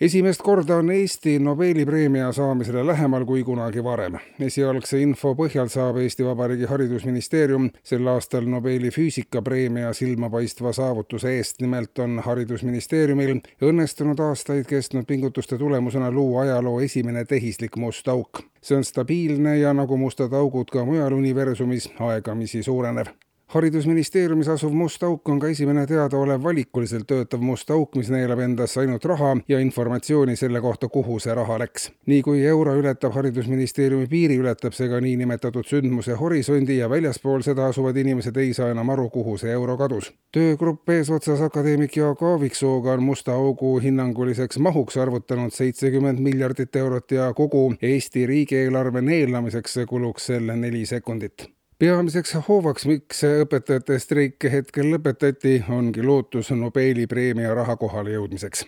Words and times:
esimest 0.00 0.42
korda 0.42 0.76
on 0.76 0.90
Eesti 0.90 1.38
Nobeli 1.38 1.86
preemia 1.86 2.32
saamisele 2.32 2.86
lähemal 2.86 3.24
kui 3.24 3.44
kunagi 3.44 3.84
varem. 3.84 4.18
esialgse 4.40 5.00
info 5.00 5.32
põhjal 5.34 5.70
saab 5.72 5.96
Eesti 5.96 6.24
Vabariigi 6.24 6.68
Haridusministeerium 6.68 7.70
sel 7.84 8.06
aastal 8.12 8.44
Nobeli 8.44 8.90
füüsikapreemia 8.90 9.92
silmapaistva 9.92 10.72
saavutuse 10.72 11.36
eest. 11.36 11.60
nimelt 11.60 11.98
on 11.98 12.20
Haridusministeeriumil 12.24 13.40
õnnestunud 13.62 14.20
aastaid 14.20 14.66
kestnud 14.66 15.06
pingutuste 15.06 15.58
tulemusena 15.58 16.10
luua 16.10 16.42
ajaloo 16.42 16.80
esimene 16.80 17.24
tehislik 17.24 17.76
must 17.76 18.08
auk. 18.08 18.42
see 18.62 18.76
on 18.76 18.84
stabiilne 18.84 19.58
ja 19.58 19.72
nagu 19.72 19.96
mustad 19.96 20.32
augud 20.32 20.70
ka 20.70 20.84
mujal 20.84 21.12
universumis, 21.12 21.90
aegamisi 22.00 22.62
suurenev 22.62 23.06
haridusministeeriumis 23.54 24.48
asuv 24.48 24.72
must 24.74 25.02
auk 25.06 25.28
on 25.28 25.38
ka 25.38 25.48
esimene 25.52 25.84
teadaolev 25.86 26.42
valikuliselt 26.42 27.06
töötav 27.06 27.40
must 27.46 27.70
auk, 27.70 27.94
mis 27.94 28.10
neelab 28.10 28.42
endasse 28.42 28.80
ainult 28.82 29.04
raha 29.06 29.36
ja 29.48 29.60
informatsiooni 29.62 30.36
selle 30.36 30.60
kohta, 30.60 30.88
kuhu 30.88 31.18
see 31.22 31.34
raha 31.34 31.58
läks. 31.62 31.90
nii 32.06 32.22
kui 32.26 32.42
euro 32.46 32.74
ületab 32.80 33.14
haridusministeeriumi 33.14 34.06
piiri, 34.10 34.40
ületab 34.42 34.74
see 34.74 34.88
ka 34.90 35.00
niinimetatud 35.00 35.66
sündmuse 35.70 36.18
horisondi 36.18 36.78
ja 36.78 36.90
väljaspool 36.90 37.46
seda 37.46 37.70
asuvad 37.70 37.96
inimesed 37.96 38.36
ei 38.36 38.52
saa 38.54 38.70
enam 38.74 38.90
aru, 38.90 39.08
kuhu 39.10 39.38
see 39.38 39.52
euro 39.52 39.76
kadus. 39.76 40.12
töögrupp 40.32 40.90
eesotsas 40.90 41.40
akadeemik 41.40 41.96
Jaak 41.96 42.22
Aaviksooga 42.22 42.92
on 42.98 43.02
musta 43.02 43.32
augu 43.32 43.78
hinnanguliseks 43.78 44.58
mahuks 44.58 44.96
arvutanud 44.96 45.54
seitsekümmend 45.54 46.18
miljardit 46.18 46.76
eurot 46.76 47.12
ja 47.12 47.32
kogu 47.34 47.74
Eesti 47.82 48.26
riigieelarve 48.26 49.02
neelamiseks 49.02 49.78
kuluks 49.86 50.26
selle 50.26 50.56
neli 50.56 50.86
sekundit 50.86 51.55
peamiseks 51.78 52.36
hoovaks, 52.48 52.86
miks 52.88 53.20
õpetajate 53.26 53.98
streik 54.00 54.46
hetkel 54.52 54.88
lõpetati, 54.94 55.58
ongi 55.72 56.04
lootus 56.04 56.50
Nobeli 56.56 57.06
preemia 57.06 57.54
raha 57.54 57.76
kohale 57.76 58.14
jõudmiseks. 58.16 58.64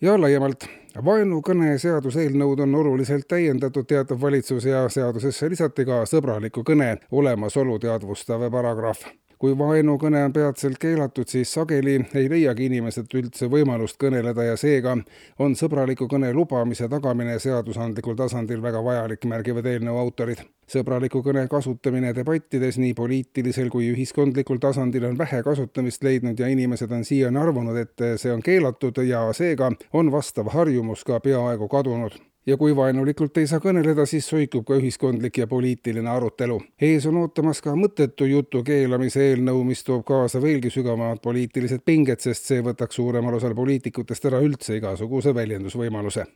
ja 0.00 0.14
laiemalt, 0.20 0.64
vaenukõne 1.04 1.78
seaduseelnõud 1.78 2.60
on 2.60 2.74
oluliselt 2.74 3.28
täiendatud, 3.28 3.86
teatab 3.86 4.20
valitsus 4.20 4.64
ja 4.64 4.88
seadusesse 4.88 5.50
lisati 5.50 5.84
ka 5.84 6.04
sõbraliku 6.06 6.62
kõne 6.64 7.00
olemasolu 7.10 7.78
teadvustav 7.78 8.50
paragrahv 8.50 9.10
kui 9.40 9.54
vaenukõne 9.58 10.20
on 10.24 10.32
peatselt 10.36 10.76
keelatud, 10.78 11.28
siis 11.28 11.52
sageli 11.56 11.94
ei 12.14 12.26
leiagi 12.28 12.66
inimesed 12.68 13.14
üldse 13.16 13.48
võimalust 13.48 13.96
kõneleda 14.00 14.44
ja 14.50 14.56
seega 14.60 14.98
on 15.40 15.56
sõbraliku 15.56 16.08
kõne 16.12 16.32
lubamise 16.36 16.88
tagamine 16.92 17.38
seadusandlikul 17.40 18.18
tasandil 18.20 18.60
väga 18.62 18.84
vajalik, 18.84 19.24
märgivad 19.24 19.70
eelnõu 19.72 19.96
autorid. 19.96 20.44
Sõbraliku 20.70 21.22
kõne 21.26 21.46
kasutamine 21.50 22.14
debattides 22.14 22.78
nii 22.78 22.94
poliitilisel 22.94 23.70
kui 23.72 23.90
ühiskondlikul 23.90 24.62
tasandil 24.62 25.08
on 25.10 25.18
vähe 25.18 25.42
kasutamist 25.46 26.04
leidnud 26.06 26.38
ja 26.38 26.48
inimesed 26.48 26.90
on 26.94 27.04
siiani 27.04 27.42
arvanud, 27.42 27.76
et 27.76 28.08
see 28.22 28.32
on 28.32 28.42
keelatud 28.42 29.02
ja 29.06 29.26
seega 29.36 29.72
on 29.92 30.12
vastav 30.12 30.52
harjumus 30.54 31.04
ka 31.04 31.20
peaaegu 31.20 31.68
kadunud 31.68 32.18
ja 32.46 32.56
kui 32.56 32.76
vaenulikult 32.76 33.36
ei 33.38 33.46
saa 33.46 33.60
kõneleda, 33.62 34.06
siis 34.08 34.28
soikub 34.28 34.64
ka 34.66 34.78
ühiskondlik 34.80 35.38
ja 35.42 35.46
poliitiline 35.46 36.10
arutelu. 36.10 36.60
ees 36.80 37.06
on 37.06 37.18
ootamas 37.22 37.60
ka 37.62 37.74
mõttetu 37.76 38.28
jutu 38.30 38.62
keelamise 38.64 39.24
eelnõu, 39.30 39.64
mis 39.64 39.84
toob 39.84 40.04
kaasa 40.06 40.42
veelgi 40.42 40.70
sügavamad 40.70 41.20
poliitilised 41.22 41.84
pinged, 41.84 42.20
sest 42.20 42.48
see 42.50 42.62
võtaks 42.64 42.96
suuremal 42.96 43.34
osal 43.34 43.54
poliitikutest 43.54 44.30
ära 44.30 44.40
üldse 44.40 44.78
igasuguse 44.80 45.34
väljendusvõimaluse 45.34 46.26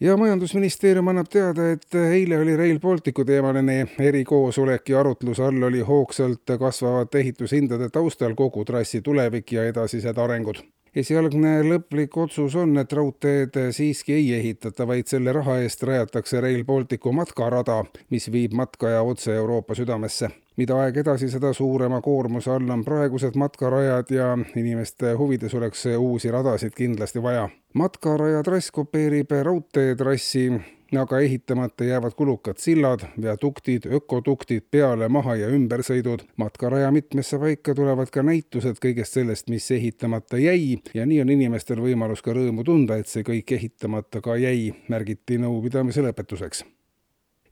ja 0.00 0.16
majandusministeerium 0.16 1.08
annab 1.08 1.28
teada, 1.32 1.70
et 1.74 1.94
eile 1.94 2.38
oli 2.38 2.56
Rail 2.56 2.80
Balticu 2.80 3.24
teemaline 3.24 3.86
erikoosolek 3.98 4.88
ja 4.88 5.00
arutluse 5.00 5.44
all 5.44 5.62
oli 5.62 5.80
hoogsalt 5.80 6.56
kasvavate 6.58 7.20
ehitushindade 7.20 7.88
taustal 7.88 8.34
kogu 8.34 8.64
trassi 8.64 9.02
tulevik 9.02 9.52
ja 9.52 9.66
edasised 9.68 10.18
arengud 10.18 10.62
esialgne 10.96 11.60
lõplik 11.66 12.16
otsus 12.18 12.56
on, 12.58 12.76
et 12.80 12.92
raudteed 12.92 13.56
siiski 13.74 14.16
ei 14.16 14.32
ehitata, 14.38 14.86
vaid 14.88 15.10
selle 15.10 15.32
raha 15.36 15.58
eest 15.62 15.82
rajatakse 15.86 16.40
Rail 16.40 16.64
Balticu 16.64 17.12
matkarada, 17.12 17.82
mis 18.10 18.30
viib 18.32 18.56
matkaja 18.58 19.02
otse 19.02 19.34
Euroopa 19.36 19.76
südamesse. 19.78 20.30
Mida 20.58 20.80
aeg 20.82 20.96
edasi, 21.04 21.30
seda 21.30 21.52
suurema 21.56 22.00
koormuse 22.04 22.50
all 22.50 22.70
on 22.74 22.82
praegused 22.84 23.38
matkarajad 23.38 24.10
ja 24.10 24.32
inimeste 24.56 25.14
huvides 25.18 25.54
oleks 25.54 25.86
uusi 25.98 26.30
radasid 26.34 26.74
kindlasti 26.76 27.22
vaja. 27.22 27.48
matkaraja 27.74 28.42
trass 28.42 28.70
kopeerib 28.74 29.30
raudteetrassi 29.42 30.50
aga 30.96 31.18
ehitamata 31.20 31.84
jäävad 31.84 32.14
kulukad 32.16 32.56
sillad, 32.58 33.00
viaduktid, 33.20 33.86
ökoduktid, 33.92 34.62
peale, 34.70 35.08
maha 35.08 35.34
ja 35.36 35.48
ümbersõidud. 35.48 36.24
matkaraja 36.36 36.90
mitmesse 36.90 37.38
paika 37.38 37.74
tulevad 37.74 38.10
ka 38.10 38.22
näitused 38.22 38.80
kõigest 38.84 39.20
sellest, 39.20 39.48
mis 39.48 39.70
ehitamata 39.70 40.38
jäi 40.38 40.80
ja 40.94 41.06
nii 41.06 41.20
on 41.20 41.30
inimestel 41.36 41.84
võimalus 41.84 42.24
ka 42.24 42.32
rõõmu 42.32 42.64
tunda, 42.64 42.96
et 42.96 43.06
see 43.06 43.22
kõik 43.22 43.52
ehitamata 43.52 44.20
ka 44.24 44.36
jäi, 44.36 44.72
märgiti 44.88 45.38
nõupidamise 45.38 46.02
lõpetuseks 46.02 46.64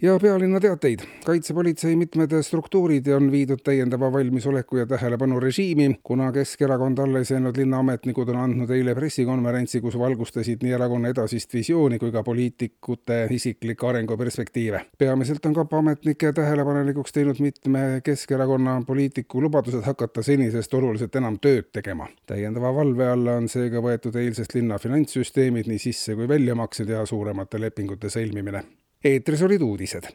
ja 0.03 0.19
pealinna 0.23 0.61
teateid. 0.61 1.01
kaitsepolitsei 1.25 1.97
mitmed 1.97 2.31
struktuurid 2.43 3.07
on 3.17 3.31
viidud 3.33 3.62
täiendava 3.65 4.11
valmisoleku 4.12 4.77
ja 4.77 4.87
tähelepanu 4.87 5.41
režiimi, 5.41 6.01
kuna 6.03 6.33
Keskerakond 6.33 6.99
alles 6.99 7.31
jäänud 7.31 7.57
linnaametnikud 7.57 8.29
on 8.29 8.37
andnud 8.37 8.71
eile 8.71 8.95
pressikonverentsi, 8.95 9.81
kus 9.81 9.99
valgustasid 9.99 10.62
nii 10.62 10.77
erakonna 10.77 11.09
edasist 11.09 11.55
visiooni 11.55 11.99
kui 11.99 12.12
ka 12.12 12.23
poliitikute 12.23 13.27
isiklikke 13.31 13.89
arenguperspektiive. 13.89 14.85
peamiselt 14.99 15.47
on 15.47 15.55
kapo 15.55 15.77
ametnikke 15.77 16.33
tähelepanelikuks 16.33 17.12
teinud 17.12 17.41
mitme 17.41 18.01
Keskerakonna 18.05 18.83
poliitiku 18.87 19.43
lubadused 19.43 19.83
hakata 19.83 20.23
senisest 20.23 20.75
oluliselt 20.75 21.17
enam 21.17 21.39
tööd 21.41 21.73
tegema. 21.73 22.09
täiendava 22.27 22.75
valve 22.75 23.09
alla 23.09 23.41
on 23.41 23.49
seega 23.49 23.81
võetud 23.81 24.17
eilsest 24.17 24.55
linna 24.55 24.79
finantssüsteemid, 24.79 25.67
nii 25.67 25.79
sisse 25.79 26.15
kui 26.15 26.29
väljamaksed 26.29 26.89
ja 26.89 27.06
suuremate 27.06 27.61
lepingute 27.61 28.12
sõlmimine 28.12 28.65
eetris 29.05 29.43
olid 29.43 29.62
uudised 29.62 30.09